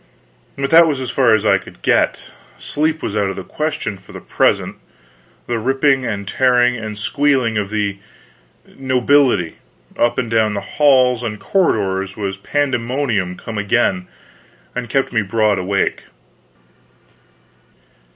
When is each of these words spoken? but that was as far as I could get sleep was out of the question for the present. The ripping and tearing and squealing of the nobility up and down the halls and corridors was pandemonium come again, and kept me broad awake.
but 0.57 0.71
that 0.71 0.87
was 0.87 0.99
as 0.99 1.11
far 1.11 1.35
as 1.35 1.45
I 1.45 1.59
could 1.59 1.83
get 1.83 2.23
sleep 2.57 3.03
was 3.03 3.15
out 3.15 3.29
of 3.29 3.35
the 3.35 3.43
question 3.43 3.99
for 3.99 4.13
the 4.13 4.19
present. 4.19 4.77
The 5.45 5.59
ripping 5.59 6.07
and 6.07 6.27
tearing 6.27 6.75
and 6.75 6.97
squealing 6.97 7.55
of 7.59 7.69
the 7.69 7.99
nobility 8.65 9.57
up 9.99 10.17
and 10.17 10.27
down 10.31 10.55
the 10.55 10.61
halls 10.61 11.21
and 11.21 11.39
corridors 11.39 12.17
was 12.17 12.37
pandemonium 12.37 13.37
come 13.37 13.59
again, 13.59 14.07
and 14.75 14.89
kept 14.89 15.13
me 15.13 15.21
broad 15.21 15.59
awake. 15.59 16.01